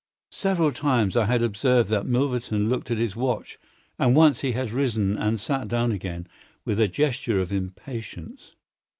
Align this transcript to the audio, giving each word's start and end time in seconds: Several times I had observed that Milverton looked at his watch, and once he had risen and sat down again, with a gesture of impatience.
Several 0.31 0.71
times 0.71 1.15
I 1.15 1.25
had 1.25 1.43
observed 1.43 1.91
that 1.91 2.07
Milverton 2.07 2.69
looked 2.69 2.89
at 2.89 2.97
his 2.97 3.15
watch, 3.15 3.59
and 3.99 4.15
once 4.15 4.41
he 4.41 4.53
had 4.53 4.71
risen 4.71 5.15
and 5.15 5.39
sat 5.39 5.67
down 5.67 5.91
again, 5.91 6.25
with 6.65 6.79
a 6.79 6.87
gesture 6.87 7.39
of 7.39 7.53
impatience. 7.53 8.55